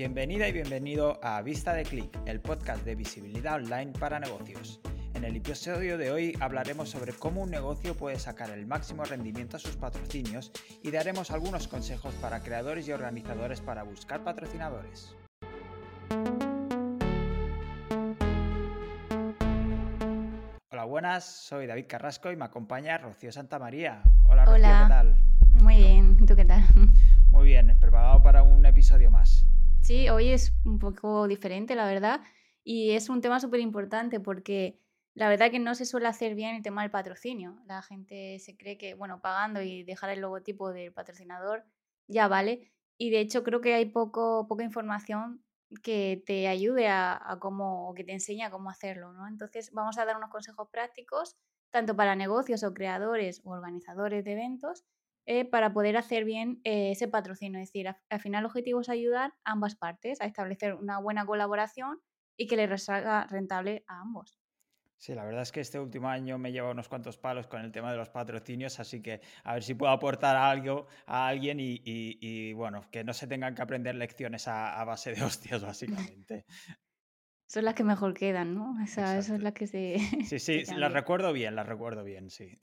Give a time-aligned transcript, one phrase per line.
[0.00, 4.80] Bienvenida y bienvenido a Vista de Click, el podcast de visibilidad online para negocios.
[5.12, 9.58] En el episodio de hoy hablaremos sobre cómo un negocio puede sacar el máximo rendimiento
[9.58, 10.52] a sus patrocinios
[10.82, 15.14] y daremos algunos consejos para creadores y organizadores para buscar patrocinadores.
[20.70, 24.02] Hola, buenas, soy David Carrasco y me acompaña Rocío Santamaría.
[24.24, 24.80] Hola, Rocío, Hola.
[24.82, 25.62] ¿qué tal?
[25.62, 26.64] Muy bien, ¿tú qué tal?
[27.30, 29.49] Muy bien, preparado para un episodio más.
[29.90, 32.20] Sí, hoy es un poco diferente, la verdad,
[32.62, 34.78] y es un tema súper importante porque
[35.14, 37.60] la verdad que no se suele hacer bien el tema del patrocinio.
[37.66, 41.64] La gente se cree que, bueno, pagando y dejar el logotipo del patrocinador
[42.06, 45.44] ya vale, y de hecho creo que hay poco, poca información
[45.82, 49.26] que te ayude a, a cómo, o que te enseñe cómo hacerlo, ¿no?
[49.26, 51.36] Entonces vamos a dar unos consejos prácticos,
[51.70, 54.84] tanto para negocios o creadores o organizadores de eventos,
[55.26, 57.60] eh, para poder hacer bien eh, ese patrocinio.
[57.60, 60.98] Es decir, a- al final el objetivo es ayudar a ambas partes a establecer una
[61.00, 62.00] buena colaboración
[62.36, 64.38] y que le salga rentable a ambos.
[64.96, 67.72] Sí, la verdad es que este último año me lleva unos cuantos palos con el
[67.72, 71.72] tema de los patrocinios, así que a ver si puedo aportar algo a alguien y,
[71.82, 75.62] y- y, bueno, que no se tengan que aprender lecciones a, a base de hostias,
[75.64, 76.44] básicamente.
[77.48, 78.76] Son las que mejor quedan, ¿no?
[78.82, 79.22] O sea, Exacto.
[79.22, 82.58] son las que se, Sí, sí, las recuerdo bien, las recuerdo bien, sí.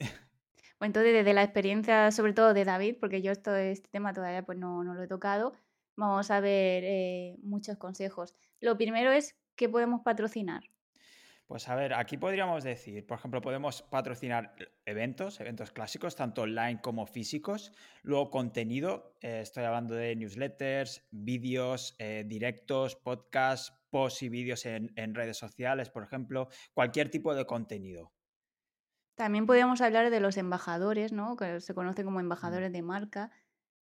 [0.78, 4.44] Bueno, entonces, desde la experiencia, sobre todo de David, porque yo esto, este tema todavía
[4.44, 5.52] pues, no, no lo he tocado,
[5.96, 8.34] vamos a ver eh, muchos consejos.
[8.60, 10.62] Lo primero es qué podemos patrocinar.
[11.48, 16.78] Pues a ver, aquí podríamos decir, por ejemplo, podemos patrocinar eventos, eventos clásicos, tanto online
[16.82, 17.72] como físicos.
[18.02, 24.92] Luego contenido, eh, estoy hablando de newsletters, vídeos, eh, directos, podcasts, posts y vídeos en,
[24.94, 28.12] en redes sociales, por ejemplo, cualquier tipo de contenido.
[29.18, 31.34] También podríamos hablar de los embajadores, ¿no?
[31.36, 33.32] Que se conocen como embajadores de marca.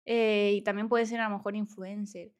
[0.06, 2.32] eh, y también puede ser a lo mejor influencer.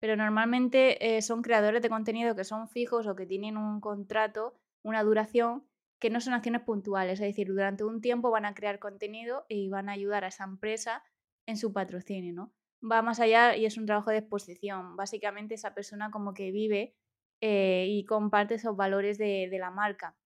[0.00, 4.54] Pero normalmente eh, son creadores de contenido que son fijos o que tienen un contrato,
[4.82, 5.66] una duración,
[6.00, 7.20] que no son acciones puntuales.
[7.20, 10.44] Es decir, durante un tiempo van a crear contenido y van a ayudar a esa
[10.44, 11.02] empresa
[11.46, 12.54] en su patrocinio, ¿no?
[12.82, 14.96] Va más allá y es un trabajo de exposición.
[14.96, 16.94] Básicamente esa persona como que vive
[17.42, 20.16] eh, y comparte esos valores de, de la marca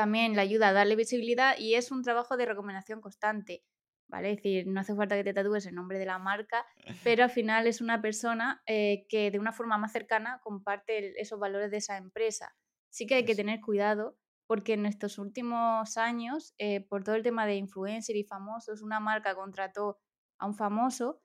[0.00, 3.64] también le ayuda a darle visibilidad y es un trabajo de recomendación constante,
[4.08, 4.30] ¿vale?
[4.30, 6.66] Es decir, no hace falta que te tatúes el nombre de la marca,
[7.02, 11.16] pero al final es una persona eh, que de una forma más cercana comparte el-
[11.16, 12.56] esos valores de esa empresa.
[12.90, 17.22] Sí que hay que tener cuidado porque en estos últimos años, eh, por todo el
[17.22, 20.00] tema de influencer y famosos, una marca contrató
[20.38, 21.22] a un famoso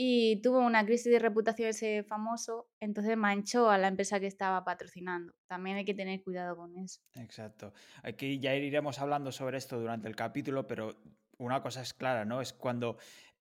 [0.00, 4.64] y tuvo una crisis de reputación ese famoso, entonces manchó a la empresa que estaba
[4.64, 5.32] patrocinando.
[5.48, 7.00] También hay que tener cuidado con eso.
[7.14, 7.72] Exacto.
[8.04, 10.94] Aquí ya iremos hablando sobre esto durante el capítulo, pero
[11.38, 12.40] una cosa es clara, ¿no?
[12.40, 12.96] Es cuando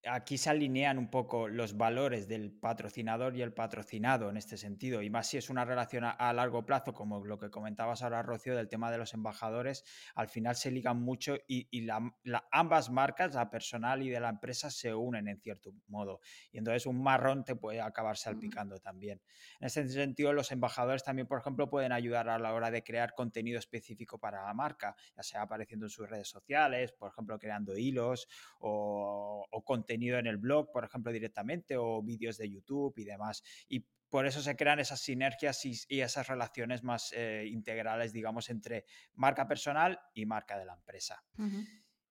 [0.10, 5.02] aquí se alinean un poco los valores del patrocinador y el patrocinado en este sentido,
[5.02, 8.22] y más si es una relación a, a largo plazo, como lo que comentabas ahora,
[8.24, 9.84] Rocío, del tema de los embajadores,
[10.16, 14.20] al final se ligan mucho y, y la- la- ambas marcas, la personal y de
[14.20, 16.20] la empresa, se unen en cierto modo.
[16.52, 19.22] Y entonces un marrón te puede acabar salpicando también.
[19.60, 23.14] En ese sentido, los embajadores también, por ejemplo, pueden ayudar a la hora de crear
[23.14, 27.78] contenido específico para la marca, ya sea apareciendo en sus redes sociales, por ejemplo, creando
[27.78, 28.28] hilos
[28.60, 33.44] o, o contenido en el blog, por ejemplo, directamente, o vídeos de YouTube y demás.
[33.68, 38.50] Y por eso se crean esas sinergias y, y esas relaciones más eh, integrales, digamos,
[38.50, 38.86] entre
[39.16, 41.24] marca personal y marca de la empresa.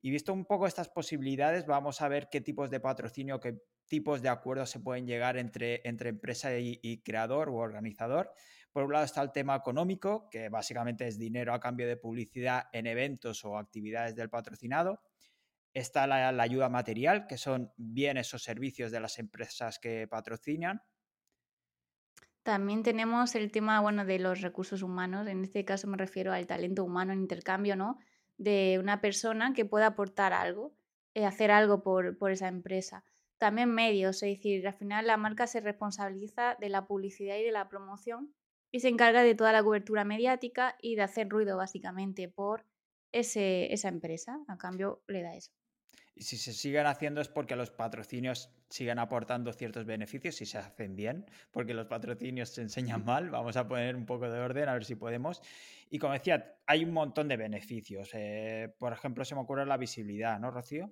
[0.03, 4.21] Y visto un poco estas posibilidades, vamos a ver qué tipos de patrocinio, qué tipos
[4.21, 8.31] de acuerdos se pueden llegar entre, entre empresa y, y creador o organizador.
[8.73, 12.65] Por un lado está el tema económico, que básicamente es dinero a cambio de publicidad
[12.73, 15.01] en eventos o actividades del patrocinado.
[15.77, 20.81] Está la, ayuda material, que son bienes o servicios de las empresas que patrocinan.
[22.43, 25.27] También tenemos el tema, bueno, de los recursos humanos.
[25.27, 27.99] En este caso me refiero al talento humano en intercambio, ¿no?
[28.39, 30.75] De una persona que pueda aportar algo,
[31.13, 33.05] eh, hacer algo por, por esa empresa.
[33.37, 37.53] También medios, es decir, al final la marca se responsabiliza de la publicidad y de
[37.53, 38.35] la promoción
[38.73, 42.65] y se encarga de toda la cobertura mediática y de hacer ruido básicamente por
[43.13, 44.41] ese, esa empresa.
[44.49, 45.53] A cambio le da eso.
[46.19, 50.57] Y si se siguen haciendo es porque los patrocinios siguen aportando ciertos beneficios y se
[50.57, 53.29] hacen bien, porque los patrocinios se enseñan mal.
[53.29, 55.43] Vamos a poner un poco de orden a ver si podemos.
[55.91, 58.09] Y como decía, hay un montón de beneficios.
[58.15, 60.91] Eh, por ejemplo, se me ocurre la visibilidad, ¿no, Rocío?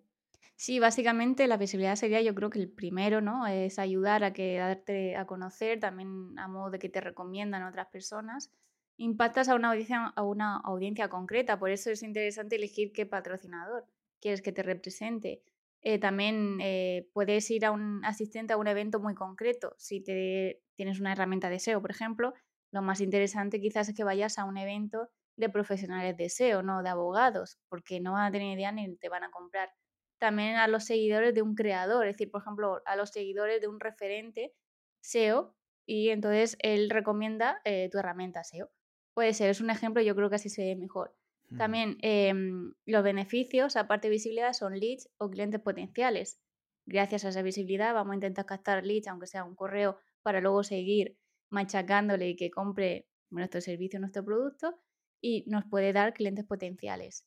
[0.57, 3.47] Sí, básicamente la visibilidad sería yo creo que el primero, ¿no?
[3.47, 7.87] Es ayudar a que darte a conocer, también a modo de que te recomiendan otras
[7.87, 8.51] personas.
[8.99, 13.87] Impactas a una audiencia, a una audiencia concreta, por eso es interesante elegir qué patrocinador
[14.21, 15.43] quieres que te represente.
[15.83, 19.75] Eh, también eh, puedes ir a un asistente a un evento muy concreto.
[19.79, 22.33] Si te tienes una herramienta de SEO, por ejemplo,
[22.73, 26.83] lo más interesante quizás es que vayas a un evento de profesionales de SEO, no
[26.83, 29.71] de abogados, porque no van a tener idea ni te van a comprar.
[30.19, 33.69] También a los seguidores de un creador, es decir, por ejemplo, a los seguidores de
[33.69, 34.55] un referente
[35.03, 35.55] SEO
[35.87, 38.71] y entonces él recomienda eh, tu herramienta SEO.
[39.15, 41.15] Puede ser, es un ejemplo, yo creo que así se ve mejor.
[41.57, 46.41] También em, los beneficios, aparte de visibilidad, son leads o clientes potenciales.
[46.87, 50.65] Gracias a esa visibilidad vamos a intentar captar leads, aunque sea un correo, para luego
[50.65, 51.17] seguir
[51.51, 54.81] machacándole y que compre nuestro servicio, nuestro producto
[55.21, 57.27] y nos puede dar clientes potenciales.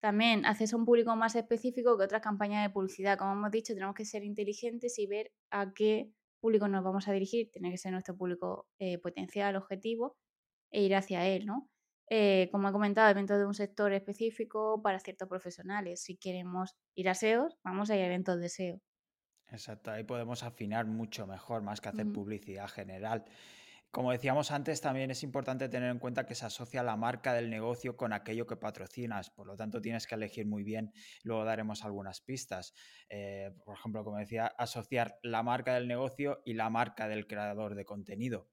[0.00, 3.18] También acceso a un público más específico que otras campañas de publicidad.
[3.18, 7.12] Como hemos dicho, tenemos que ser inteligentes y ver a qué público nos vamos a
[7.12, 7.50] dirigir.
[7.50, 10.16] Tiene que ser nuestro público eh, potencial, objetivo,
[10.70, 11.68] e ir hacia él, ¿no?
[12.10, 16.02] Eh, como he comentado, eventos de un sector específico para ciertos profesionales.
[16.02, 18.80] Si queremos ir a SEO, vamos a ir a eventos de SEO.
[19.50, 23.24] Exacto, ahí podemos afinar mucho mejor, más que hacer publicidad general.
[23.90, 27.48] Como decíamos antes, también es importante tener en cuenta que se asocia la marca del
[27.48, 31.82] negocio con aquello que patrocinas, por lo tanto tienes que elegir muy bien, luego daremos
[31.84, 32.74] algunas pistas.
[33.08, 37.74] Eh, por ejemplo, como decía, asociar la marca del negocio y la marca del creador
[37.74, 38.50] de contenido.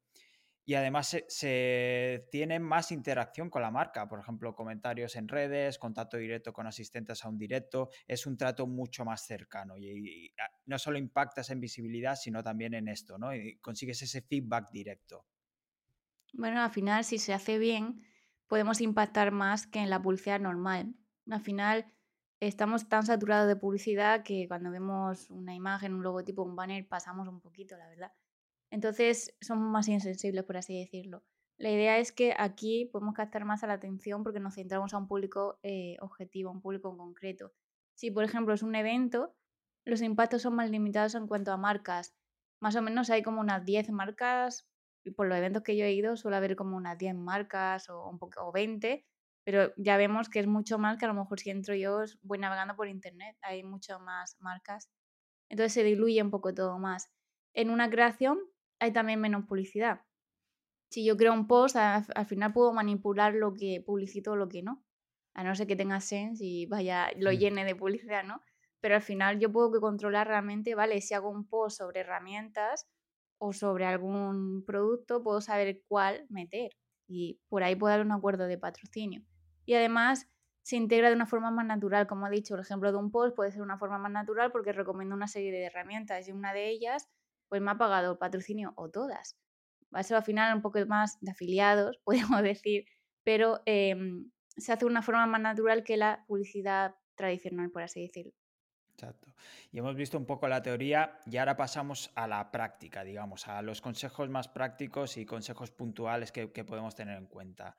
[0.66, 5.78] Y además se, se tiene más interacción con la marca, por ejemplo, comentarios en redes,
[5.78, 10.34] contacto directo con asistentes a un directo, es un trato mucho más cercano y, y,
[10.66, 13.34] no solo impactas en visibilidad, sino también en esto, ¿no?
[13.36, 15.26] Y consigues ese feedback directo.
[16.34, 18.02] Bueno, al final, si se hace bien,
[18.48, 20.96] podemos impactar más que en la publicidad normal.
[21.30, 21.94] Al final,
[22.40, 27.28] estamos tan saturados de publicidad que cuando vemos una imagen, un logotipo, un banner, pasamos
[27.28, 28.12] un poquito, la verdad.
[28.76, 31.24] Entonces, somos más insensibles, por así decirlo.
[31.58, 35.08] La idea es que aquí podemos captar más la atención porque nos centramos a un
[35.08, 37.54] público eh, objetivo, a un público concreto.
[37.94, 39.34] Si, por ejemplo, es un evento,
[39.86, 42.18] los impactos son más limitados en cuanto a marcas.
[42.62, 44.68] Más o menos hay como unas 10 marcas
[45.06, 48.10] y por los eventos que yo he ido suele haber como unas 10 marcas o,
[48.10, 49.06] un poco, o 20,
[49.46, 52.40] pero ya vemos que es mucho más que a lo mejor si entro yo voy
[52.40, 54.90] navegando por internet, hay mucho más marcas.
[55.48, 57.10] Entonces se diluye un poco todo más.
[57.54, 58.38] En una creación
[58.80, 60.02] hay también menos publicidad.
[60.90, 64.50] Si yo creo un post, al, al final puedo manipular lo que publicito o lo
[64.50, 64.84] que no.
[65.34, 68.42] A no ser que tenga sense y vaya, lo llene de publicidad, ¿no?
[68.80, 72.88] Pero al final yo puedo que controlar realmente, vale, si hago un post sobre herramientas,
[73.38, 76.72] o sobre algún producto, puedo saber cuál meter
[77.08, 79.24] y por ahí puedo dar un acuerdo de patrocinio.
[79.66, 80.28] Y además
[80.64, 83.36] se integra de una forma más natural, como he dicho, el ejemplo de un post
[83.36, 86.70] puede ser una forma más natural porque recomiendo una serie de herramientas y una de
[86.70, 87.08] ellas
[87.50, 89.38] pues me ha pagado el patrocinio o todas.
[89.94, 92.86] Va a ser al final un poco más de afiliados, podemos decir,
[93.24, 93.96] pero eh,
[94.58, 98.34] se hace de una forma más natural que la publicidad tradicional, por así decirlo.
[98.96, 99.34] Exacto.
[99.74, 103.62] Y hemos visto un poco la teoría y ahora pasamos a la práctica, digamos, a
[103.62, 107.76] los consejos más prácticos y consejos puntuales que, que podemos tener en cuenta.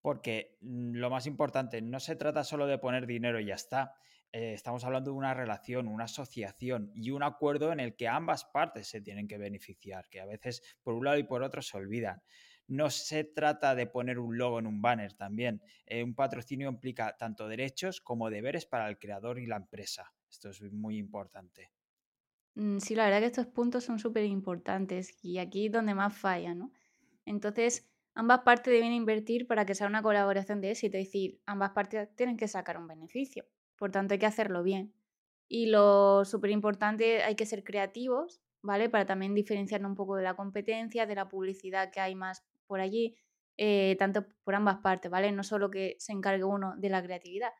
[0.00, 3.96] Porque mm, lo más importante, no se trata solo de poner dinero y ya está.
[4.34, 8.44] Eh, estamos hablando de una relación, una asociación y un acuerdo en el que ambas
[8.44, 11.76] partes se tienen que beneficiar, que a veces por un lado y por otro se
[11.76, 12.22] olvidan.
[12.66, 15.62] No se trata de poner un logo en un banner también.
[15.86, 20.12] Eh, un patrocinio implica tanto derechos como deberes para el creador y la empresa.
[20.28, 21.70] Esto es muy importante.
[22.54, 26.16] Mm, Sí, la verdad que estos puntos son súper importantes y aquí es donde más
[26.16, 26.72] falla, ¿no?
[27.24, 31.70] Entonces, ambas partes deben invertir para que sea una colaboración de éxito, es decir, ambas
[31.72, 34.94] partes tienen que sacar un beneficio, por tanto hay que hacerlo bien.
[35.48, 38.88] Y lo súper importante, hay que ser creativos, ¿vale?
[38.88, 42.80] Para también diferenciarnos un poco de la competencia, de la publicidad que hay más por
[42.80, 43.16] allí,
[43.56, 45.30] eh, tanto por ambas partes, ¿vale?
[45.32, 47.50] No solo que se encargue uno de la creatividad.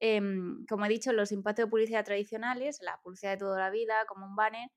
[0.00, 3.94] Em, como he dicho, los impactos de publicidad tradicionales, la publicidad de toda la vida,
[4.08, 4.70] como un banner,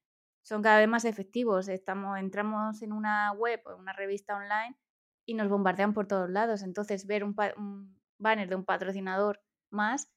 [0.44, 1.68] son cada vez más efectivos.
[1.68, 4.78] Estamos, entramos en una web o en una revista online
[5.26, 6.62] y nos bombardean por todos lados.
[6.62, 7.36] Entonces, ver un,
[8.20, 10.12] banner de un patrocinador más,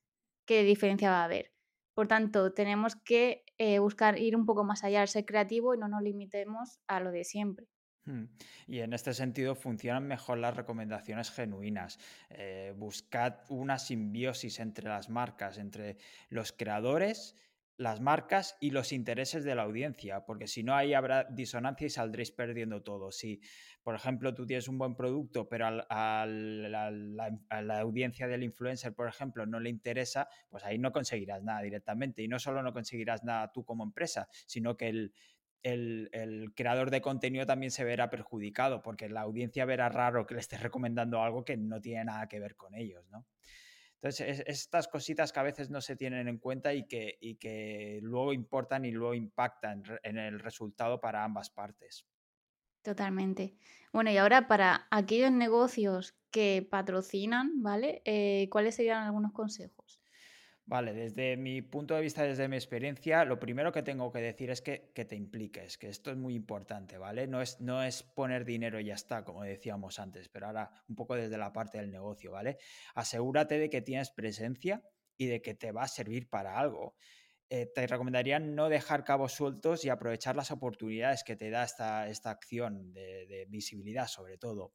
[0.49, 1.53] ¿qué diferencia va a haber?
[1.95, 5.89] Por tanto, tenemos que eh, buscar ir un poco más allá, ser creativo y no
[5.89, 7.67] nos limitemos a lo de siempre.
[8.07, 8.25] Hmm.
[8.67, 11.99] Y en este sentido funcionan mejor las recomendaciones genuinas.
[12.31, 15.99] Eh, buscad una simbiosis entre las marcas, entre
[16.31, 17.37] los creadores,
[17.79, 21.91] las marcas y los intereses de la audiencia, porque si no ahí habrá disonancia y
[21.91, 23.13] saldréis perdiendo todo.
[23.13, 23.41] Si,
[23.85, 29.47] por ejemplo, tú tienes un buen producto, pero a la, audiencia del influencer, por ejemplo,
[29.47, 32.21] no le interesa, pues ahí no conseguirás nada directamente.
[32.21, 35.13] Y no solo no conseguirás nada tú como empresa, sino que el
[35.65, 40.35] el, el, creador de contenido también se verá perjudicado porque la audiencia verá raro que
[40.35, 43.27] le estés recomendando algo que no tiene nada que ver con ellos, ¿no?
[44.01, 47.37] Entonces, es, estas cositas que a veces no se tienen en cuenta y que, y
[47.37, 52.07] que luego importan y luego impactan en el resultado para ambas partes.
[52.83, 53.57] Totalmente.
[53.93, 58.03] Bueno, y ahora para aquellos negocios que patrocinan, ¿vale?
[58.05, 59.98] Eh, ¿cuáles serían algunos consejos?
[60.69, 64.51] Vale, desde mi punto de vista, desde mi experiencia, lo primero que tengo que decir
[64.51, 67.27] es que, que te impliques, que esto es muy importante, ¿vale?
[67.27, 70.95] No es, no es poner dinero y ya está, como decíamos antes, pero ahora un
[70.95, 72.59] poco desde la parte del negocio, ¿vale?
[72.95, 74.83] Asegúrate de que tienes presencia
[75.17, 76.97] y de que te va a servir para algo.
[77.49, 82.09] Eh, te recomendaría no dejar cabos sueltos y aprovechar las oportunidades que te da esta,
[82.11, 84.75] esta acción de, de visibilidad, sobre todo.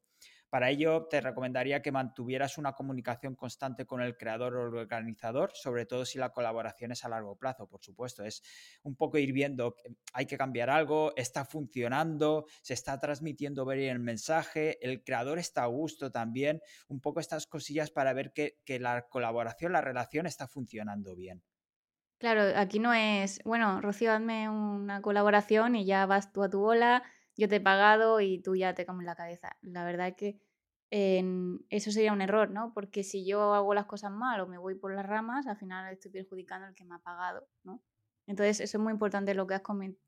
[0.54, 5.50] Para ello, te recomendaría que mantuvieras una comunicación constante con el creador o el organizador,
[5.52, 8.22] sobre todo si la colaboración es a largo plazo, por supuesto.
[8.22, 8.40] Es
[8.84, 9.74] un poco ir viendo,
[10.12, 15.64] hay que cambiar algo, está funcionando, se está transmitiendo bien el mensaje, el creador está
[15.64, 20.46] a gusto también, un poco estas cosillas para ver que, la colaboración, la relación está
[20.46, 21.42] funcionando bien.
[22.18, 26.60] Claro, aquí no es, bueno, Rocío, hazme una colaboración y ya vas tú a tu
[26.60, 27.02] bola,
[27.36, 29.56] yo te he pagado y tú ya te comes la cabeza.
[29.60, 30.43] La verdad es que
[31.18, 32.72] en- eso sería un error, ¿no?
[32.74, 35.92] Porque si yo hago las cosas mal o me voy por las ramas, al final
[35.92, 37.82] estoy perjudicando al que me ha pagado, ¿no?
[38.26, 39.62] Entonces, eso es muy importante lo que has,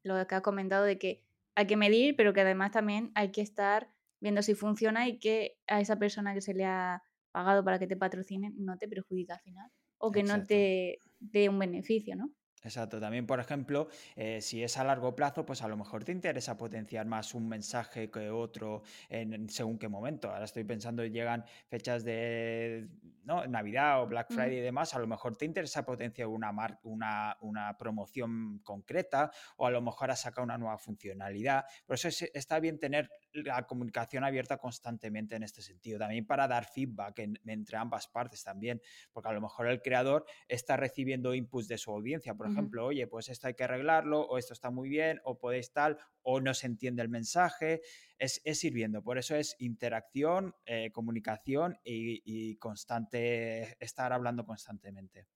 [0.05, 1.25] lo que has comentado de que
[1.55, 5.59] hay que medir, pero que además también hay que estar viendo si funciona y que
[5.67, 7.03] a esa persona que se le ha
[7.33, 11.49] pagado para que te patrocine no te perjudica al final o que no te dé
[11.49, 12.33] un beneficio, ¿no?
[12.67, 12.99] Exacto.
[12.99, 16.57] También, por ejemplo, eh, si es a largo plazo, pues a lo mejor te interesa
[16.57, 20.31] potenciar más un mensaje que otro en, según qué momento.
[20.33, 22.89] Ahora estoy pensando, llegan fechas de
[23.23, 23.47] ¿no?
[23.47, 27.37] Navidad o Black Friday y demás, a lo mejor te interesa potenciar una, mar- una,
[27.41, 31.65] una promoción concreta o a lo mejor has sacado una nueva funcionalidad.
[31.87, 33.11] Por eso es- está bien tener
[33.45, 35.99] la comunicación abierta constantemente en este sentido.
[35.99, 38.81] También para dar feedback en- entre ambas partes también,
[39.13, 42.35] porque a lo mejor el creador está recibiendo inputs de su audiencia.
[42.35, 45.73] Por ejemplo, oye, pues esto hay que arreglarlo, o esto está muy bien, o podéis
[45.73, 47.83] tal, o no se entiende el mensaje.
[48.19, 49.03] Es, es ir viendo.
[49.03, 55.27] Por eso es interacción, eh, comunicación y, y constante, estar hablando constantemente.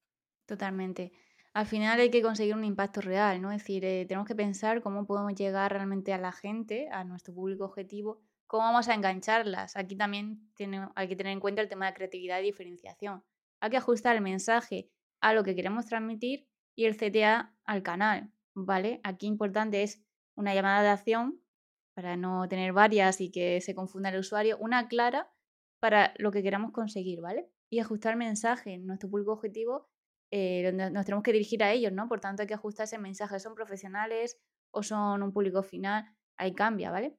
[0.45, 1.11] Totalmente.
[1.53, 3.51] Al final hay que conseguir un impacto real, ¿no?
[3.51, 7.33] Es decir, eh, tenemos que pensar cómo podemos llegar realmente a la gente, a nuestro
[7.33, 9.75] público objetivo, cómo vamos a engancharlas.
[9.75, 13.23] Aquí también tiene- hay que tener en cuenta el tema de creatividad y diferenciación.
[13.59, 14.89] Hay que ajustar el mensaje
[15.21, 19.01] a lo que queremos transmitir y el CTA al canal, ¿vale?
[19.03, 20.01] Aquí importante es
[20.35, 21.41] una llamada de acción
[21.93, 25.29] para no tener varias y que se confunda el usuario, una clara
[25.81, 27.49] para lo que queramos conseguir, ¿vale?
[27.69, 29.89] Y ajustar el mensaje en nuestro público objetivo
[30.31, 32.07] eh, nos tenemos que dirigir a ellos, ¿no?
[32.07, 33.39] Por tanto, hay que ajustar ese mensaje.
[33.39, 34.39] ¿Son profesionales
[34.71, 36.05] o son un público final?
[36.37, 37.17] Ahí cambia, ¿vale?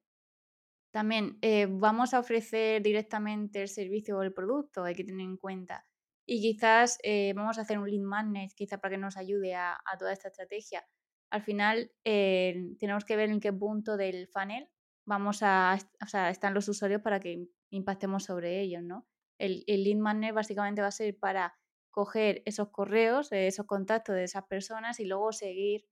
[0.91, 5.37] También, eh, vamos a ofrecer directamente el servicio o el producto, hay que tener en
[5.37, 5.87] cuenta.
[6.25, 9.73] Y quizás eh, vamos a hacer un lead magnet, quizás para que nos ayude a,
[9.73, 10.85] a toda esta estrategia.
[11.31, 14.69] Al final, eh, tenemos que ver en qué punto del funnel
[15.05, 19.07] vamos a, o sea, están los usuarios para que impactemos sobre ellos, ¿no?
[19.39, 21.55] El, el lead magnet básicamente va a ser para
[21.93, 25.85] coger esos correos, eh, esos contactos de esas personas y luego seguir,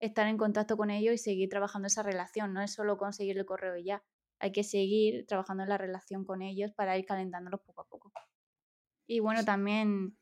[0.00, 2.52] estar en contacto con ellos y seguir trabajando esa relación.
[2.52, 4.04] No es solo conseguir el correo y ya
[4.38, 8.12] hay que seguir trabajando en la relación con ellos para ir calentándolos poco a poco.
[9.06, 10.18] Y bueno, también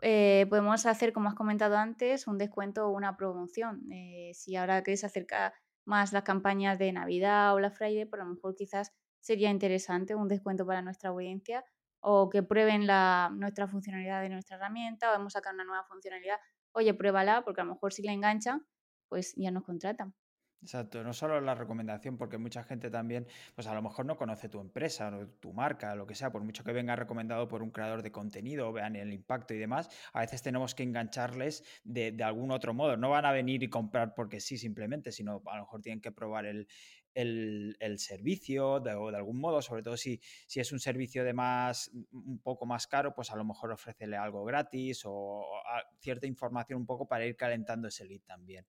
[0.00, 3.82] eh, podemos hacer, como has comentado antes, un descuento o una promoción.
[3.92, 5.52] Eh, si ahora que se acerca
[5.84, 10.28] más las campañas de Navidad o la Friday, por lo mejor quizás sería interesante un
[10.28, 11.66] descuento para nuestra audiencia
[12.00, 16.38] o que prueben la, nuestra funcionalidad de nuestra herramienta o hemos sacado una nueva funcionalidad.
[16.72, 18.66] Oye, pruébala porque a lo mejor si la enganchan,
[19.08, 20.14] pues ya nos contratan.
[20.62, 24.50] Exacto, no solo la recomendación, porque mucha gente también, pues a lo mejor no conoce
[24.50, 27.70] tu empresa o tu marca, lo que sea, por mucho que venga recomendado por un
[27.70, 32.24] creador de contenido vean el impacto y demás, a veces tenemos que engancharles de, de
[32.24, 32.98] algún otro modo.
[32.98, 36.12] No van a venir y comprar porque sí, simplemente, sino a lo mejor tienen que
[36.12, 36.68] probar el,
[37.14, 41.24] el- el servicio de, o de algún modo, sobre todo si, si es un servicio
[41.24, 45.84] de más, un poco más caro, pues a lo mejor ofrecerle algo gratis o, a-
[45.98, 48.66] cierta información un poco para ir calentando ese lead también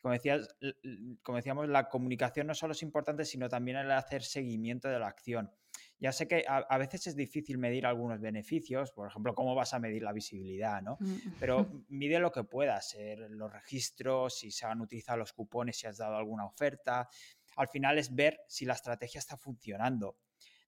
[0.00, 0.48] como decías,
[1.22, 5.08] como decíamos, la comunicación no solo es importante, sino también el hacer seguimiento de la
[5.08, 5.50] acción.
[5.98, 9.74] Ya sé que a, a, veces es difícil medir algunos beneficios, por ejemplo, cómo vas
[9.74, 10.98] a medir la visibilidad, ¿no?
[11.38, 15.86] Pero mide lo que puedas, eh, los registros, si se han utilizado los cupones, si
[15.86, 17.08] has dado alguna oferta.
[17.60, 20.16] Al final es ver si la estrategia está funcionando.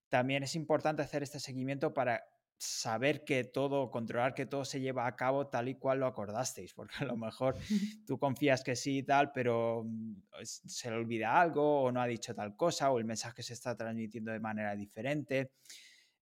[0.08, 2.22] También es importante hacer este seguimiento para
[2.58, 6.74] saber que todo, controlar que todo se lleva a cabo tal y cual lo acordasteis,
[6.74, 7.56] porque a lo mejor
[8.06, 12.06] tú confías que sí y tal, pero mm, se le olvida algo o no ha
[12.06, 15.52] dicho tal cosa o el mensaje se está transmitiendo de manera diferente.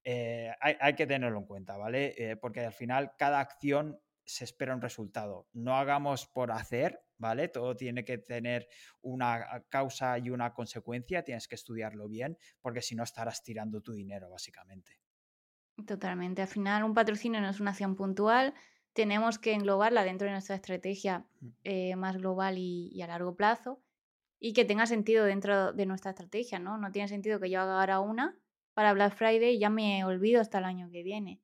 [0.05, 2.15] Eh, hay, hay, que tenerlo en cuenta, ¿vale?
[2.17, 5.49] Eh, porque al final cada acción se espera un resultado.
[5.53, 7.49] No hagamos por hacer, ¿vale?
[7.49, 8.67] Todo tiene que tener
[9.03, 13.93] una causa y una consecuencia, tienes que estudiarlo bien, porque si no estarás tirando tu
[13.93, 14.99] dinero, básicamente.
[15.87, 16.43] Totalmente.
[16.43, 18.55] Al final, un patrocinio no es una acción puntual,
[18.95, 21.25] tenemos que englobarla dentro de nuestra estrategia
[21.63, 23.81] eh, más global y, a largo plazo
[24.41, 26.79] y que tenga sentido dentro de nuestra estrategia, ¿no?
[26.79, 28.37] No tiene sentido que yo haga ahora una
[28.73, 31.41] para Black Friday y ya me olvido hasta el año que viene.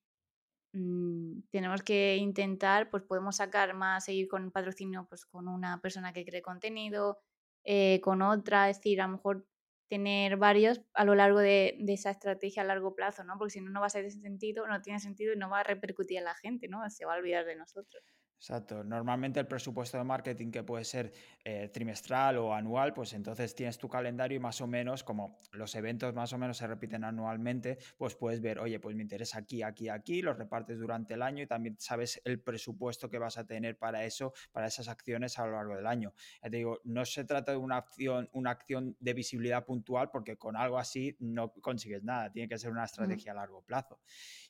[0.79, 6.13] Mm, tenemos que intentar, pues podemos sacar más, seguir con patrocinio pues con una persona
[6.13, 7.19] que cree contenido,
[7.65, 9.47] eh, con otra, es decir, a lo mejor
[9.89, 13.39] tener varios a lo largo de, de, esa estrategia a largo plazo, ¿no?
[13.39, 15.61] Porque si no, no va a ser ese sentido, no tiene sentido y no va
[15.61, 16.89] a repercutir en la gente, ¿no?
[16.91, 18.03] Se va a olvidar de nosotros.
[18.39, 18.85] Exacto.
[18.85, 21.13] Normalmente el presupuesto de marketing que puede ser
[21.43, 25.75] eh, trimestral o anual, pues entonces tienes tu calendario y más o menos, como los
[25.75, 29.63] eventos más o menos se repiten anualmente, pues puedes ver, oye, pues me interesa aquí,
[29.63, 33.47] aquí, aquí, los repartes durante el año y también sabes el presupuesto que vas a
[33.47, 36.13] tener para eso, para esas acciones a lo largo del año.
[36.43, 40.37] Ya te digo, no se trata de una acción, una acción de visibilidad puntual porque
[40.37, 43.99] con algo así no consigues nada, tiene que ser una estrategia a largo plazo.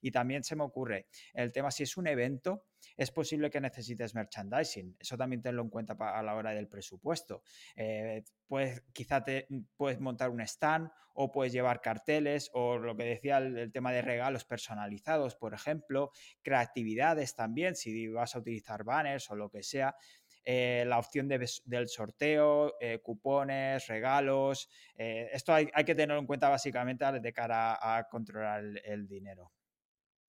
[0.00, 2.64] Y también se me ocurre el tema, si es un evento,
[2.97, 3.75] es posible que necesites
[4.14, 4.97] merchandising.
[4.99, 7.42] Eso también tenlo en cuenta a la hora del presupuesto.
[7.75, 13.04] Eh, puedes, quizá te, puedes montar un stand o puedes llevar carteles o lo que
[13.04, 16.11] decía el, tema de regalos personalizados, por ejemplo,
[16.42, 19.97] creatividades también, si vas a utilizar banners o lo que sea.
[20.45, 24.68] Eh, la opción del sorteo, eh, cupones, regalos.
[24.95, 29.50] esto hay, que tenerlo en cuenta básicamente de cara a controlar el dinero.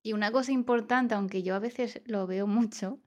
[0.08, 3.02] Y una cosa importante, aunque yo a veces lo veo mucho,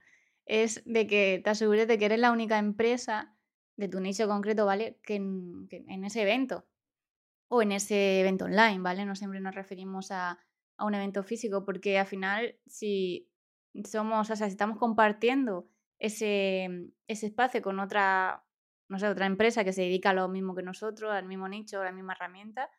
[0.46, 3.36] es de que te asegures de que eres la única empresa
[3.76, 4.98] de tu nicho concreto, ¿vale?
[5.02, 6.66] Que en, ese evento
[7.48, 9.04] o en ese evento online, ¿vale?
[9.04, 10.38] No siempre nos referimos a,
[10.78, 13.28] un evento físico, porque al final, si
[13.84, 15.68] somos, o sea, si estamos compartiendo
[15.98, 18.44] ese, ese espacio con otra,
[18.88, 21.82] no sé, otra empresa que se dedica a lo mismo que nosotros, al mismo nicho,
[21.82, 22.70] a la misma herramienta,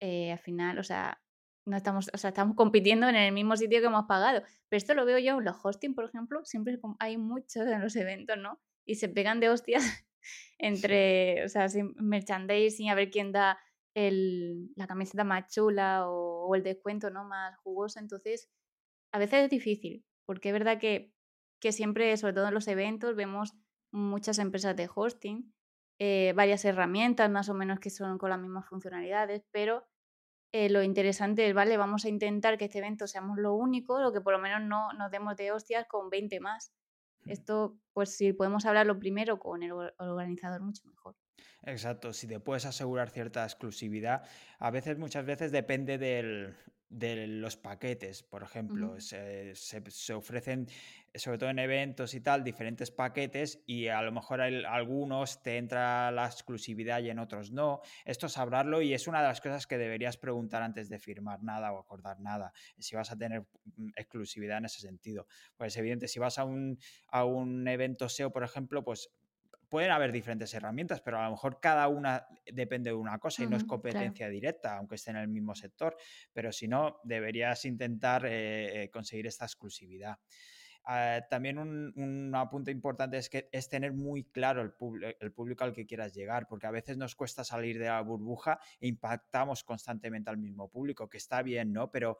[0.00, 1.22] eh, al final, o sea,
[1.66, 4.42] no estamos, o sea, estamos compitiendo en el mismo sitio que hemos pagado.
[4.68, 7.96] Pero esto lo veo yo en los hosting, por ejemplo, siempre hay muchos en los
[7.96, 8.60] eventos, ¿no?
[8.86, 9.82] Y se pegan de hostias
[10.58, 13.58] entre, o sea, sin merchandising, a ver quién da
[13.94, 17.24] el, la camiseta más chula o, el descuento, ¿no?
[17.24, 17.98] Más jugoso.
[17.98, 18.48] Entonces,
[19.12, 21.12] a veces es difícil, porque es verdad que,
[21.60, 23.54] que siempre, sobre todo en los eventos, vemos
[23.90, 25.52] muchas empresas de hosting,
[25.98, 29.84] eh, varias herramientas más o menos que son con las mismas funcionalidades, pero
[30.52, 34.12] eh, lo interesante es, vale, vamos a intentar que este evento seamos lo único, lo
[34.12, 36.72] que por lo menos no nos demos de hostias con 20 más.
[37.26, 41.16] Esto, pues si podemos hablarlo primero con el organizador, mucho mejor.
[41.62, 44.22] Exacto, si te puedes asegurar cierta exclusividad,
[44.58, 46.54] a veces, muchas veces depende del,
[46.88, 49.00] de los paquetes, por ejemplo.
[49.00, 49.52] se,
[50.14, 50.68] ofrecen,
[51.14, 56.10] sobre todo en eventos y tal, diferentes paquetes y a lo mejor algunos te entra
[56.12, 57.80] la exclusividad y en otros no.
[58.04, 61.42] Esto es hablarlo y es una de las cosas que deberías preguntar antes de firmar
[61.42, 63.46] nada o acordar nada, si vas a tener
[63.76, 65.26] mm, exclusividad en ese sentido.
[65.56, 69.10] Pues evidente, si vas a un, a un evento SEO, por ejemplo, pues
[69.68, 73.46] pueden haber diferentes herramientas, pero a lo mejor cada una depende de una cosa y
[73.46, 75.96] no es competencia directa, aunque esté en el mismo sector.
[76.32, 80.18] Pero si no, deberías intentar eh, eh, conseguir esta exclusividad.
[80.88, 85.64] Ah, también un, un, apunte importante es que es tener muy claro el, el, público
[85.64, 89.64] al que quieras llegar, porque a veces nos cuesta salir de la burbuja e impactamos
[89.64, 91.90] constantemente al mismo público, que está bien, ¿no?
[91.90, 92.18] Pero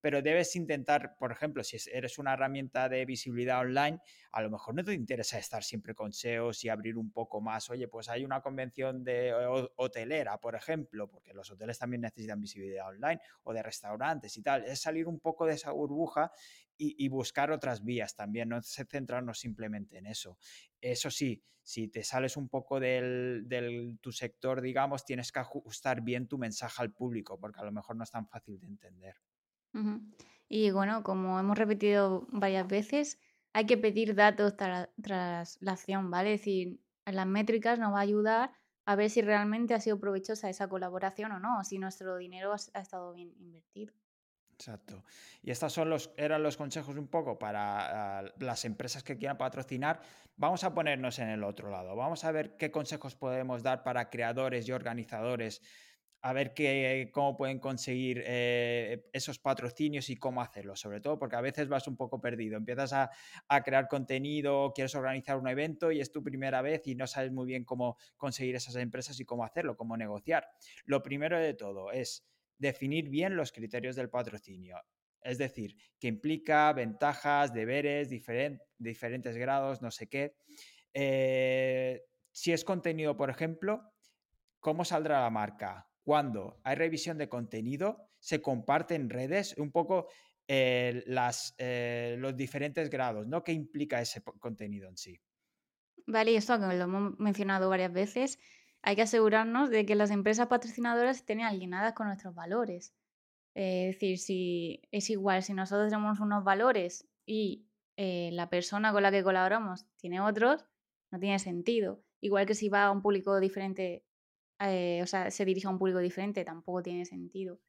[0.00, 4.00] pero debes intentar, por ejemplo, si eres una herramienta de visibilidad online,
[4.32, 7.68] a lo mejor no te interesa estar siempre con SEOs y abrir un poco más.
[7.70, 9.34] Oye, pues hay una convención de
[9.76, 14.64] hotelera, por ejemplo, porque los hoteles también necesitan visibilidad online o de restaurantes y tal.
[14.64, 16.30] Es salir un poco de esa burbuja
[16.76, 20.38] y, buscar otras vías también, no centrarnos simplemente en eso.
[20.80, 26.02] Eso sí, si te sales un poco del, del, tu sector, digamos, tienes que ajustar
[26.02, 29.16] bien tu mensaje al público, porque a lo mejor no es tan fácil de entender.
[30.48, 33.18] Y bueno, como hemos repetido varias veces,
[33.52, 36.34] hay que pedir datos tras la acción, ¿vale?
[36.34, 38.52] Es decir, las métricas nos va a ayudar
[38.84, 42.80] a ver si realmente ha sido provechosa esa colaboración o no, si nuestro dinero ha,
[42.80, 43.92] estado bien invertido.
[44.54, 45.04] Exacto.
[45.42, 49.36] Y estos son los, eran los consejos un poco para ah, las empresas que quieran
[49.36, 50.00] patrocinar.
[50.36, 51.94] Vamos a ponernos en el otro lado.
[51.96, 55.60] Vamos a ver qué consejos podemos dar para creadores y organizadores
[56.20, 61.36] a ver qué, cómo pueden conseguir eh, esos patrocinios y cómo hacerlo, sobre todo porque
[61.36, 63.10] a veces vas un poco perdido, empiezas a,
[63.64, 67.46] crear contenido, quieres organizar un evento y es tu primera vez y no sabes muy
[67.46, 70.48] bien cómo conseguir esas empresas y cómo hacerlo, cómo negociar.
[70.84, 72.26] Lo primero de todo es
[72.58, 74.76] definir bien los criterios del patrocinio.
[75.20, 80.36] Es decir, que implica ventajas, deberes, diferentes grados, no sé qué.
[80.94, 82.02] eh,
[82.32, 83.92] si es contenido, por ejemplo,
[84.60, 85.87] ¿cómo saldrá la marca?
[86.08, 86.58] ¿Cuándo?
[86.64, 88.08] ¿Hay revisión de contenido?
[88.18, 89.54] ¿Se comparte en redes?
[89.58, 90.08] Un poco
[90.46, 91.04] eh,
[91.58, 93.44] eh, los diferentes grados, ¿no?
[93.44, 95.20] ¿Qué implica ese contenido en sí?
[96.06, 98.38] Vale, y esto que lo hemos mencionado varias veces,
[98.80, 102.94] hay que asegurarnos de que las empresas patrocinadoras estén alineadas con nuestros valores.
[103.54, 107.66] Eh, es decir, si es igual, si nosotros tenemos unos valores y
[107.98, 110.64] la persona con la que colaboramos tiene otros,
[111.10, 112.02] no tiene sentido.
[112.22, 114.07] Igual que si va a un público diferente,
[114.60, 117.60] o sea, se dirige a un público diferente, tampoco tiene sentido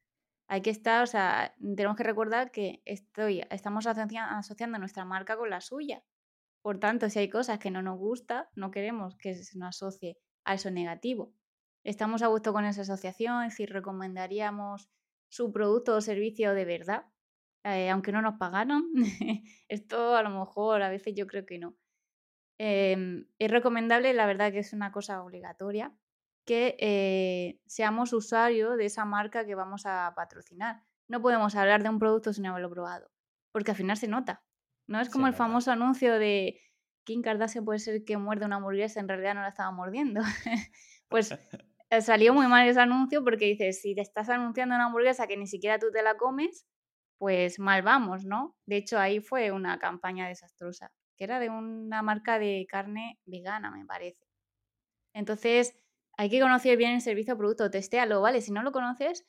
[0.50, 5.48] hay que estar, o sea, tenemos que recordar que estoy, estamos asociando nuestra marca con
[5.48, 6.02] la suya.
[6.60, 10.18] Por tanto, si hay cosas que no nos gusta, no queremos que se nos asocie
[10.44, 11.32] a eso negativo.
[11.84, 14.90] Estamos a gusto con esa asociación, es decir, recomendaríamos
[15.28, 17.04] su producto o servicio de verdad,
[17.62, 18.90] eh, aunque no nos pagaron.
[19.68, 21.76] Esto a lo mejor a veces yo creo que no.
[22.58, 25.94] Em, es recomendable, la verdad que es una cosa obligatoria,
[26.44, 30.82] que eh, seamos usuarios de esa marca que vamos a patrocinar.
[31.08, 33.10] No podemos hablar de un producto sin haberlo probado,
[33.52, 34.44] porque al final se nota.
[34.86, 36.60] No es como el famoso anuncio de
[37.04, 40.20] Kim Kardashian puede ser que muerde una hamburguesa, en realidad no la estaba mordiendo.
[41.08, 41.32] pues
[41.90, 45.36] eh, salió muy mal ese anuncio porque dices, si te estás anunciando una hamburguesa que
[45.36, 46.66] ni siquiera tú te la comes,
[47.18, 48.56] pues mal vamos, ¿no?
[48.66, 53.70] De hecho, ahí fue una campaña desastrosa, que era de una marca de carne vegana,
[53.70, 54.26] me parece.
[55.12, 55.74] Entonces,
[56.20, 58.42] hay que conocer bien el servicio o producto, testéalo, ¿vale?
[58.42, 59.26] Si no lo conoces,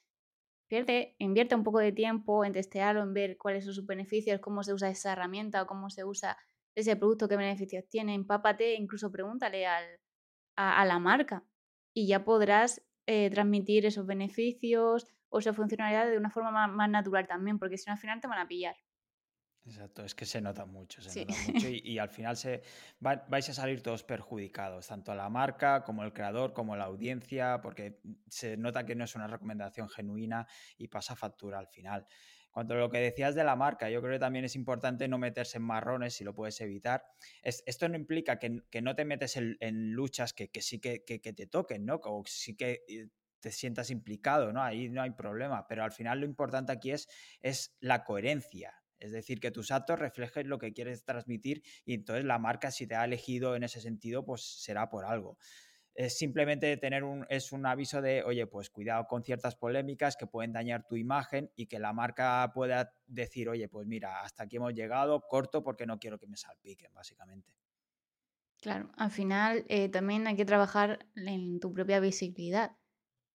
[0.67, 4.61] pierde, invierte un poco de tiempo en testearlo, en ver cuáles son sus beneficios, cómo
[4.61, 6.37] se usa esa herramienta o cómo se usa
[6.75, 9.85] ese producto, qué beneficios tiene, empápate, incluso pregúntale al,
[10.57, 11.45] a, la marca
[11.93, 16.89] y ya podrás eh, transmitir esos beneficios o esa funcionalidad de una forma más, más
[16.89, 18.75] natural también, porque si no al final te van a pillar.
[19.63, 22.63] Exacto, es que se nota mucho, se nota mucho y, al final se,
[22.99, 27.99] vais a salir todos perjudicados, tanto la marca como el creador, como la audiencia, porque
[28.27, 30.47] se nota que no es una recomendación genuina
[30.77, 32.07] y pasa factura al final.
[32.49, 35.19] Cuanto a lo que decías de la marca, yo creo que también es importante no
[35.19, 37.05] meterse en marrones si lo puedes evitar.
[37.43, 41.85] esto no implica que, no te metes en, luchas que, sí que, que, te toquen,
[41.85, 42.01] ¿no?
[42.03, 43.07] O sí que eh,
[43.39, 44.63] te sientas implicado, ¿no?
[44.63, 47.07] Ahí no hay problema, pero al final lo importante aquí es,
[47.41, 52.25] es la coherencia es decir, que tus actos reflejen lo que quieres transmitir y entonces
[52.25, 55.37] la marca, si te ha elegido en ese sentido, pues será por algo.
[55.93, 60.27] Es simplemente tener un, es un aviso de, oye, pues cuidado con ciertas polémicas que
[60.27, 64.57] pueden dañar tu imagen y que la marca pueda decir, oye, pues mira, hasta aquí
[64.57, 67.53] hemos llegado, corto porque no quiero que me salpiquen, básicamente.
[68.61, 72.77] Claro, al final eh, también hay que trabajar en tu propia visibilidad.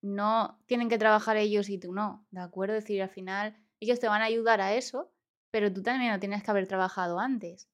[0.02, 2.76] No tienen que trabajar ellos y tú no, ¿de acuerdo?
[2.76, 5.15] Es decir, al final ellos te van a ayudar a eso,
[5.56, 7.70] pero tú también lo tienes que haber trabajado antes.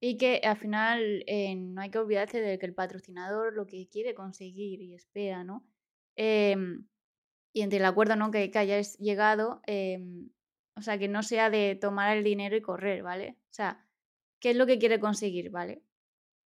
[0.00, 3.86] Y que al final eh, no hay que olvidarse de que el patrocinador lo que
[3.86, 5.62] quiere conseguir y espera, ¿no?
[6.16, 6.86] Em,
[7.52, 8.30] y entre el acuerdo, ¿no?
[8.30, 10.30] Que, que hayas llegado, em,
[10.74, 13.36] o sea, que no sea de tomar el dinero y correr, ¿vale?
[13.50, 13.86] O sea,
[14.40, 15.82] ¿qué es lo que quiere conseguir, ¿vale?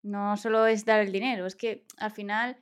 [0.03, 2.61] No solo es dar el dinero, es que al final,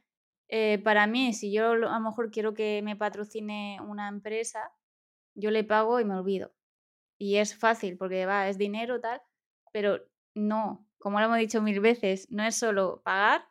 [0.49, 4.71] eh, para mí, si yo a lo mejor quiero que me patrocine una empresa,
[5.33, 6.56] yo le pago y me olvido
[7.17, 9.21] y es fácil porque va, es dinero tal,
[9.71, 9.99] pero
[10.35, 13.45] no, como lo hemos dicho mil veces, no es solo pagar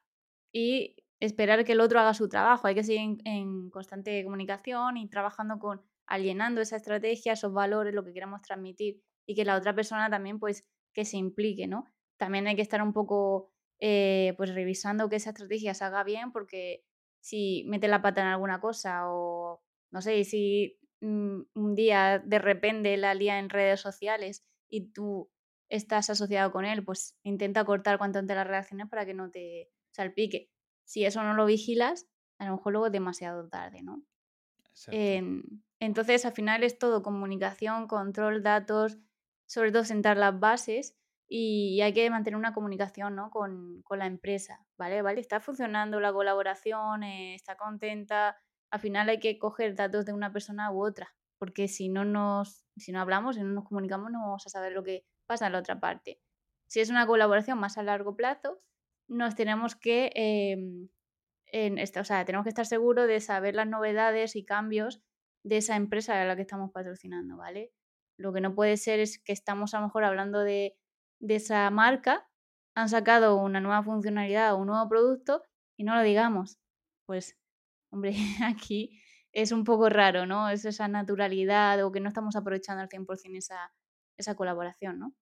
[0.53, 5.09] y esperar que el otro haga su trabajo, hay que seguir en, constante comunicación y
[5.09, 9.75] trabajando con, alienando esa estrategia, esos valores, lo que queramos transmitir y que la otra
[9.75, 11.85] persona también pues que se implique, ¿no?
[12.17, 13.51] También hay que estar un poco
[13.81, 16.85] eh, pues revisando que esa estrategia se haga bien porque
[17.21, 22.97] si mete la pata en alguna cosa o no sé, si un día de repente
[22.97, 25.31] la lía en redes sociales y tú
[25.69, 29.71] estás asociado con él, pues intenta cortar cuanto antes las reacciones para que no te
[29.91, 30.51] salpique.
[30.85, 32.07] Si eso no lo vigilas,
[32.39, 34.03] a lo mejor luego es demasiado tarde, ¿no?
[35.81, 38.99] entonces, al final es todo comunicación, control, datos,
[39.47, 40.97] sobre todo sentar las bases
[41.29, 43.31] y, hay que mantener una comunicación ¿no?
[43.31, 45.01] con, con, la empresa, ¿vale?
[45.01, 45.21] ¿vale?
[45.21, 48.37] Está funcionando la colaboración, eh, está contenta,
[48.71, 52.65] al final hay que coger datos de una persona u otra, porque si no nos,
[52.77, 55.53] si no hablamos, y no nos comunicamos, no vamos a saber lo que pasa en
[55.53, 56.21] la otra parte.
[56.67, 58.61] Si es una colaboración más a largo plazo,
[59.09, 60.89] nos tenemos que, em,
[61.47, 65.03] en o sea, tenemos que estar seguros de saber las novedades y cambios
[65.45, 67.73] de esa empresa a la que estamos patrocinando, ¿vale?
[68.19, 70.77] Lo que no puede ser es que estamos a lo mejor hablando de,
[71.21, 72.29] de esa marca,
[72.75, 75.43] han sacado una nueva funcionalidad o un nuevo producto
[75.79, 76.59] y no lo digamos.
[77.07, 77.39] Pues
[77.97, 79.01] hombre, aquí
[79.33, 80.49] es un poco raro, ¿no?
[80.49, 83.73] Es esa naturalidad o que no estamos aprovechando al 100% esa,
[84.17, 85.15] esa colaboración, ¿no?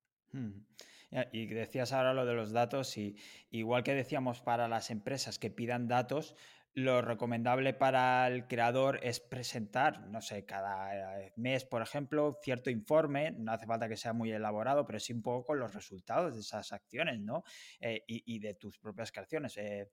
[1.33, 3.17] Y decías ahora lo de los datos y
[3.51, 6.35] igual que decíamos para las empresas que pidan datos,
[6.75, 12.69] lo recomendable para el creador es presentar, no sé, cada eh, mes, por ejemplo, cierto
[12.69, 16.35] informe, no hace falta que sea muy elaborado, pero sí un poco con los resultados
[16.35, 17.45] de esas acciones, ¿no?
[17.79, 19.57] Eh, y, de tus propias creaciones.
[19.57, 19.89] Eh,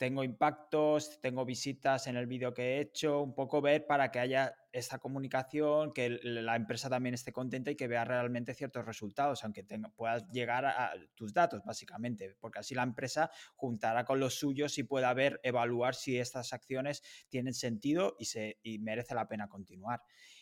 [0.00, 4.18] tengo impactos, tengo visitas en el vídeo que he hecho, un poco ver para que
[4.18, 9.44] haya esta comunicación, que la empresa también esté contenta y que vea realmente ciertos resultados,
[9.44, 9.62] aunque
[9.94, 14.84] puedas llegar a, tus datos, básicamente, porque así la empresa juntará con los suyos y
[14.84, 20.00] pueda ver, evaluar si estas acciones tienen sentido y, se, y merece la pena continuar.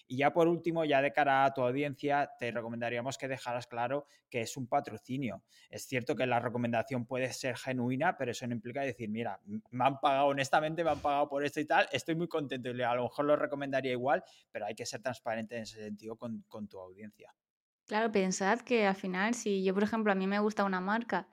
[0.08, 4.06] Y ya por último, ya de cara a tu audiencia, te recomendaríamos que dejaras claro
[4.28, 5.44] que es un patrocinio.
[5.70, 9.84] Es cierto que la recomendación puede ser genuina, pero eso no implica decir, mira, me
[9.84, 12.94] han pagado honestamente, me han pagado por esto y tal, estoy muy contento y a
[12.94, 16.66] lo mejor lo recomendaría igual, pero hay que ser transparente en ese sentido con, con
[16.68, 17.34] tu audiencia.
[17.86, 21.28] Claro, pensad que al final, si yo, por ejemplo, a mí me gusta una marca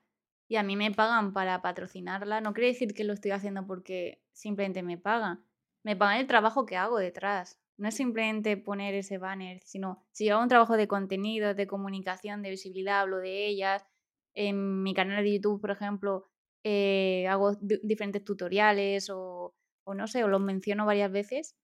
[0.47, 4.23] y a mí me pagan para patrocinarla, no quiere decir que lo estoy haciendo porque
[4.31, 5.45] simplemente me pagan.
[5.83, 7.59] Me pagan el trabajo que hago detrás.
[7.77, 11.67] No es simplemente poner ese banner, sino si yo hago un trabajo de contenido, de
[11.67, 13.85] comunicación, de visibilidad, hablo de ellas.
[14.33, 16.25] En mi canal de YouTube, por ejemplo,
[16.63, 19.53] eh, hago diferentes tutoriales o,
[19.85, 21.55] no sé, o los menciono varias veces.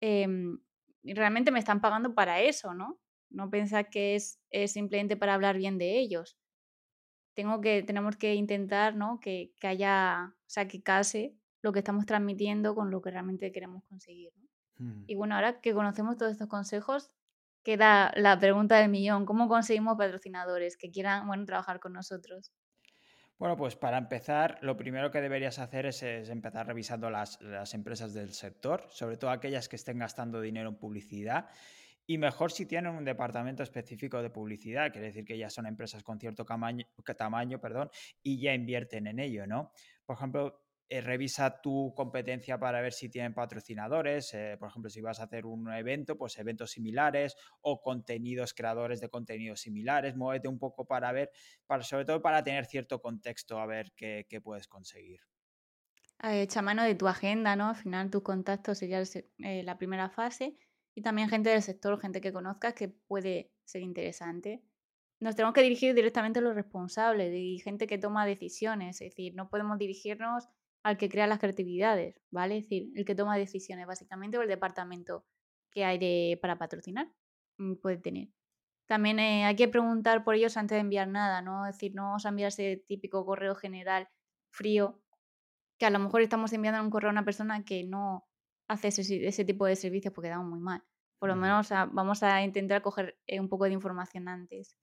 [0.00, 2.98] Y realmente me están pagando para eso, ¿no?
[3.30, 4.40] No pensar que es,
[4.72, 6.36] simplemente para hablar bien de ellos.
[7.34, 9.20] Tengo que, tenemos que intentar, ¿no?
[9.20, 13.52] Que, que haya, o sea, que case lo que estamos transmitiendo con lo que realmente
[13.52, 14.32] queremos conseguir.
[15.06, 17.10] Y bueno, ahora que conocemos todos estos consejos,
[17.62, 19.26] queda la pregunta del millón.
[19.26, 22.52] ¿Cómo conseguimos patrocinadores que quieran bueno, trabajar con nosotros?
[23.38, 28.14] Bueno, pues para empezar, lo primero que deberías hacer es, empezar revisando las, las, empresas
[28.14, 31.48] del sector, sobre todo aquellas que estén gastando dinero en publicidad.
[32.06, 36.04] Y mejor si tienen un departamento específico de publicidad, quiere decir que ya son empresas
[36.04, 36.86] con cierto tamaño,
[37.18, 37.90] tamaño perdón,
[38.22, 39.72] y ya invierten en ello, ¿no?
[40.04, 45.00] Por ejemplo, eh, revisa tu competencia para ver si tienen patrocinadores, eh, por ejemplo, si
[45.00, 50.46] vas a hacer un evento, pues eventos similares o contenidos, creadores de contenidos similares, muévete
[50.46, 51.30] un poco para ver,
[51.66, 55.20] para, sobre todo para tener cierto contexto, a ver qué, puedes conseguir.
[56.22, 57.70] Echa mano de tu agenda, ¿no?
[57.70, 59.02] Al final tus contactos sería
[59.38, 60.56] eh, la primera fase
[60.94, 64.62] y también gente del sector, gente que conozcas que puede ser interesante
[65.18, 69.00] nos tenemos que dirigir directamente a los responsables y gente que toma decisiones.
[69.00, 70.48] Es decir, no podemos dirigirnos
[70.86, 72.58] al que crea las creatividades, ¿vale?
[72.58, 75.26] Es decir, el que toma decisiones básicamente o el departamento
[75.72, 77.10] que hay de, para patrocinar
[77.58, 78.28] mm, puede tener.
[78.86, 81.66] También eh, hay que preguntar por ellos antes de enviar nada, ¿no?
[81.66, 84.08] Es decir, no vamos a enviar ese típico correo general
[84.52, 85.02] frío,
[85.76, 88.28] que a lo mejor estamos enviando un correo a una persona que no
[88.68, 90.84] hace ese, tipo de servicios porque da muy mal.
[91.18, 94.76] Por lo menos vamos a intentar coger eh, un poco de información antes.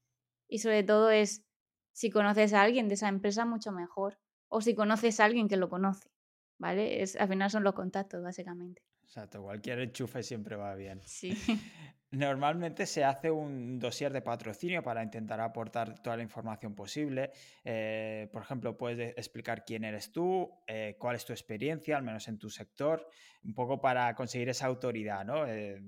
[0.49, 1.45] Y sobre todo es,
[1.93, 4.19] si conoces a alguien de esa empresa, mucho mejor
[4.53, 6.11] o si conoces a alguien que lo conoce,
[6.59, 7.01] ¿vale?
[7.01, 8.83] Es, al final son los contactos, básicamente.
[9.03, 11.01] Exacto, cualquier enchufe siempre va bien.
[11.03, 11.33] Sí.
[12.11, 17.31] Normalmente se hace un dossier de patrocinio para intentar aportar toda la información posible.
[17.63, 22.27] Eh, por ejemplo, puedes explicar quién eres tú, eh, cuál es tu experiencia, al menos
[22.27, 23.07] en tu sector,
[23.43, 25.47] un poco para conseguir esa autoridad, ¿no?
[25.47, 25.81] Eh,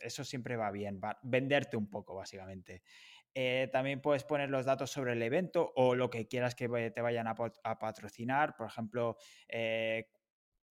[0.00, 2.82] eso siempre va bien, venderte un poco, básicamente.
[3.40, 7.00] Eh, también puedes poner los datos sobre el evento o lo que quieras que te
[7.00, 7.36] vayan a,
[7.78, 8.56] patrocinar.
[8.56, 10.10] Por ejemplo, eh,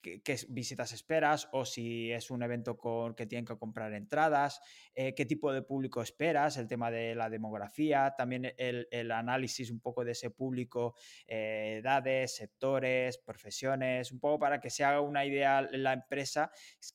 [0.02, 4.60] qué, visitas esperas o si es un evento con, que tienen que comprar entradas,
[4.94, 9.80] eh, qué tipo de público esperas, el tema de la demografía, también el, análisis un
[9.80, 15.62] poco de ese público, edades, sectores, profesiones, un poco para que se haga una idea
[15.62, 16.52] la empresa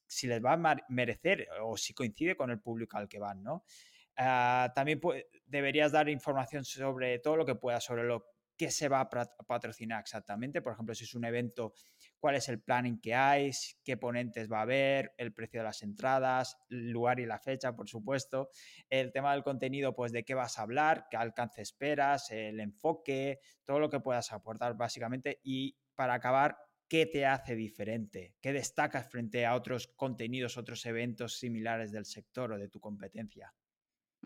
[0.06, 3.64] si les va a merecer o si coincide con el público al que van, ¿no?
[4.16, 5.00] Ah, también
[5.46, 9.08] deberías dar información sobre todo lo que puedas, sobre lo que se va a
[9.46, 10.62] patrocinar exactamente.
[10.62, 11.72] Por ejemplo, si es un evento,
[12.20, 13.50] cuál es el planning que hay,
[13.82, 17.74] qué ponentes va a haber, el precio de las entradas, el lugar y la fecha,
[17.74, 18.50] por supuesto.
[18.88, 23.40] El tema del contenido, pues de qué vas a hablar, qué alcance esperas, el enfoque,
[23.64, 25.40] todo lo que puedas aportar básicamente.
[25.42, 26.56] Y para acabar,
[26.88, 28.34] ¿qué te hace diferente?
[28.40, 33.52] ¿Qué destacas frente a otros contenidos, otros eventos similares del sector o de tu competencia?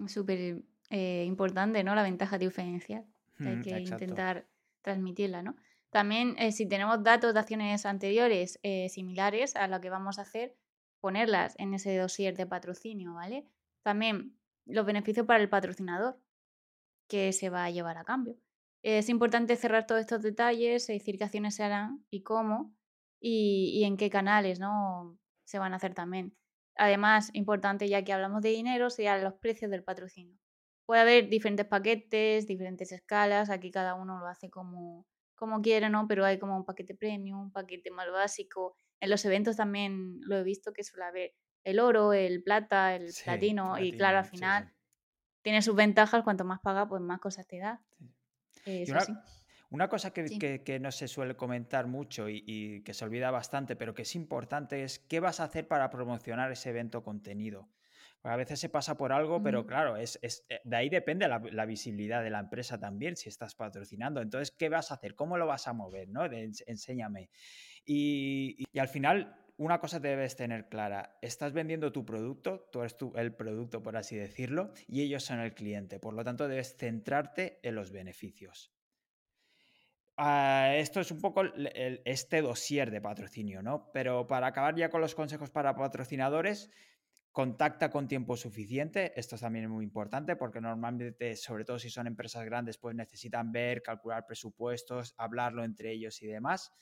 [0.07, 1.95] Súper eh, importante, ¿no?
[1.95, 3.05] La ventaja diferencial.
[3.39, 4.47] hay que intentar
[4.83, 5.57] transmitirla, ¿no?
[5.91, 10.23] También, eh, si tenemos datos de acciones anteriores eh, similares a lo que vamos a
[10.23, 10.55] hacer,
[11.01, 13.47] ponerlas en ese dossier de patrocinio, ¿vale?
[13.83, 16.19] También los beneficios para el patrocinador
[17.09, 18.37] que se va a llevar a cambio.
[18.83, 22.75] Es importante cerrar todos estos detalles, decir qué acciones se harán y cómo
[23.21, 25.19] y, y en qué canales ¿no?
[25.45, 26.37] se van a hacer también.
[26.77, 30.39] Además, importante ya que hablamos de dinero, serían los precios del patrocinio.
[30.87, 36.07] puede haber diferentes paquetes, diferentes escalas, aquí cada uno lo hace como, como quiere, ¿no?
[36.07, 38.77] Pero hay como un paquete premium, un paquete más básico.
[39.01, 41.35] En los eventos también lo he visto que suele haber
[41.65, 44.73] el oro, el plata, el platino, y claro, al final
[45.43, 47.83] tiene sus ventajas, cuanto más paga, pues más cosas te da.
[48.67, 49.05] una,
[49.89, 54.15] cosa que, no se suele comentar mucho y, que se olvida bastante, pero que es
[54.15, 57.69] importante, es qué vas a hacer para promocionar ese evento contenido.
[58.23, 62.23] a veces se pasa por algo, pero claro, es, eh, de ahí depende la, visibilidad
[62.23, 64.21] de la empresa también, si estás patrocinando.
[64.21, 65.15] Entonces, ¿qué vas a hacer?
[65.15, 66.09] ¿Cómo lo vas a mover?
[66.09, 66.25] ¿no?
[66.25, 67.31] enséñame.
[67.87, 73.35] y, al final, una cosa debes tener clara, estás vendiendo tu producto, tú eres el
[73.35, 77.75] producto por así decirlo, y ellos son el cliente, por lo tanto debes centrarte en
[77.75, 78.76] los beneficios.
[80.19, 81.43] Ah, esto es un poco
[82.05, 83.91] este dossier de patrocinio, ¿no?
[83.93, 86.71] Pero para acabar ya con los consejos para patrocinadores,
[87.33, 89.13] contacta con tiempo suficiente.
[89.21, 93.53] Esto también es muy importante porque normalmente, sobre todo si son empresas grandes, pues necesitan
[93.53, 96.73] ver, calcular presupuestos, hablarlo entre ellos y demás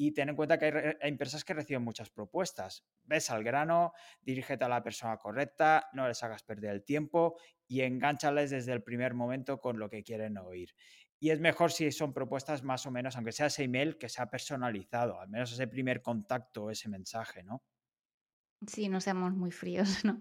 [0.00, 2.86] y ten en cuenta que hay, empresas que reciben muchas propuestas.
[3.02, 7.36] Ves al grano, dirígete a la persona correcta, no les hagas perder el tiempo
[7.66, 10.72] y enganchales desde el primer momento con lo que quieren oír.
[11.20, 14.30] Y es mejor si son propuestas más o menos, aunque sea ese email, que sea
[14.30, 17.62] personalizado, al menos ese primer contacto, ese mensaje, ¿no?
[18.66, 20.20] Sí, no seamos muy fríos, ¿no?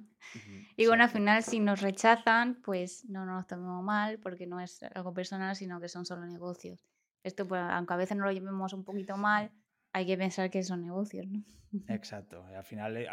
[0.75, 4.83] y bueno, al final, si nos rechazan, pues no nos tomemos mal, porque no es
[4.83, 6.85] algo personal, sino que son solo negocios.
[7.23, 9.51] Esto, pues, aunque a veces no lo llevemos un poquito mal,
[9.93, 11.43] hay que pensar que son negocios, ¿no?
[11.87, 12.45] Exacto.
[12.45, 13.07] Al final eh,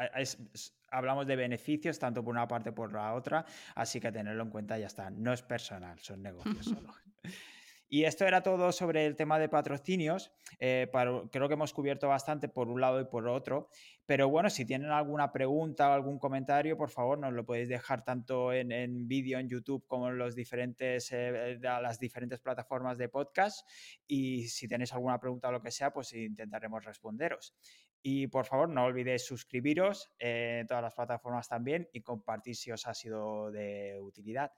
[0.90, 3.44] hablamos de beneficios tanto por una parte como por la otra,
[3.74, 5.10] así que tenerlo en cuenta ya está.
[5.10, 6.94] No es personal, son negocios solo.
[7.94, 10.32] Y esto era todo sobre el tema de patrocinios.
[10.58, 10.90] Eh,
[11.30, 13.68] creo que hemos cubierto bastante por un lado y por otro.
[14.04, 18.02] Pero bueno, si tienen alguna pregunta o algún comentario, por favor, nos lo podéis dejar
[18.02, 23.64] tanto en, vídeo en YouTube como en diferentes, eh, las diferentes plataformas de podcast.
[24.08, 27.54] Y si tenéis alguna pregunta o lo que sea, pues intentaremos responderos.
[28.02, 32.88] Y por favor, no olvidéis suscribiros en todas las plataformas también y compartir si os
[32.88, 34.50] ha sido de utilidad.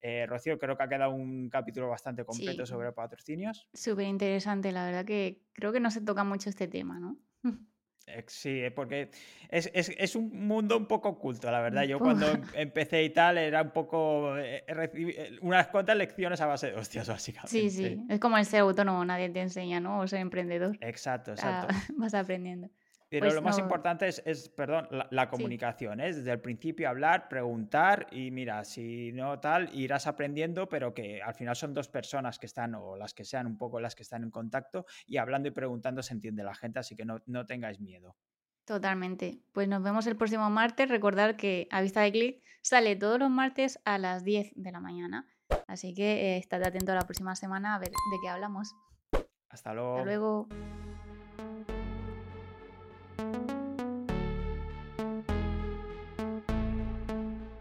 [0.00, 3.68] Eh, Rocío, creo que ha quedado un capítulo bastante completo sobre patrocinios.
[3.72, 7.16] Súper interesante, la verdad que creo que no se toca mucho este tema, ¿no?
[8.26, 9.10] Sí, eh, porque
[9.50, 11.82] es, un mundo un poco oculto, la verdad.
[11.84, 14.36] Yo cuando em, empecé y tal era un poco...
[14.38, 14.64] Eh,
[15.42, 17.50] unas cuantas lecciones a base de hostias, básicamente.
[17.50, 18.02] Sí, sí.
[18.08, 20.00] Es como el ser autónomo, nadie te enseña, ¿no?
[20.00, 20.78] O ser emprendedor.
[20.80, 21.74] Exacto, exacto.
[21.96, 22.70] vas aprendiendo.
[23.10, 26.12] Pero pues lo más importante es, perdón, la, comunicación, ¿eh?
[26.12, 31.34] desde el principio hablar, preguntar y mira, si no tal, irás aprendiendo, pero que al
[31.34, 34.24] final son dos personas que están, o las que sean un poco las que están
[34.24, 37.80] en contacto, y hablando y preguntando se entiende la gente, así que no, no tengáis
[37.80, 38.14] miedo.
[38.68, 39.40] Totalmente.
[39.52, 40.90] Pues nos vemos el próximo martes.
[40.90, 44.80] Recordad que a vista de clic sale todos los martes a las 10 de la
[44.80, 45.26] mañana.
[45.66, 48.74] Así que eh, estate atento a la próxima semana a ver de qué hablamos.
[49.48, 49.96] Hasta luego.
[49.96, 50.48] Hasta luego.
[53.18, 53.57] thank you